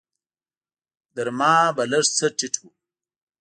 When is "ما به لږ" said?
1.37-2.05